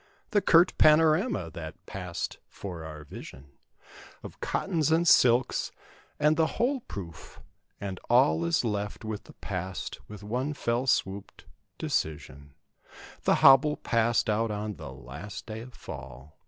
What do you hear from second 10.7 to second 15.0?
swooped decision— The "hobble" passed out on the